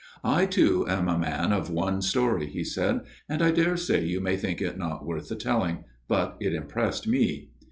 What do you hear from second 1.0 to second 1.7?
a man of